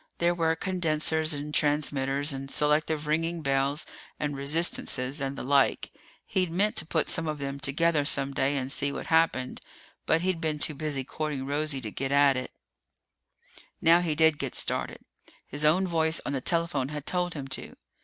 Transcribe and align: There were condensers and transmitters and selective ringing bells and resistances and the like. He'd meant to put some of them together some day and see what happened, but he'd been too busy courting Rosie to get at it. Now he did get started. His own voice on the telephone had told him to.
There 0.17 0.33
were 0.33 0.55
condensers 0.55 1.31
and 1.31 1.53
transmitters 1.53 2.33
and 2.33 2.49
selective 2.49 3.05
ringing 3.05 3.43
bells 3.43 3.85
and 4.19 4.35
resistances 4.35 5.21
and 5.21 5.37
the 5.37 5.43
like. 5.43 5.91
He'd 6.25 6.49
meant 6.49 6.75
to 6.77 6.87
put 6.87 7.07
some 7.07 7.27
of 7.27 7.37
them 7.37 7.59
together 7.59 8.03
some 8.03 8.33
day 8.33 8.57
and 8.57 8.71
see 8.71 8.91
what 8.91 9.05
happened, 9.13 9.61
but 10.07 10.21
he'd 10.21 10.41
been 10.41 10.57
too 10.57 10.73
busy 10.73 11.03
courting 11.03 11.45
Rosie 11.45 11.81
to 11.81 11.91
get 11.91 12.11
at 12.11 12.35
it. 12.35 12.51
Now 13.79 14.01
he 14.01 14.15
did 14.15 14.39
get 14.39 14.55
started. 14.55 15.05
His 15.45 15.63
own 15.63 15.85
voice 15.85 16.19
on 16.25 16.33
the 16.33 16.41
telephone 16.41 16.89
had 16.89 17.05
told 17.05 17.35
him 17.35 17.47
to. 17.49 17.75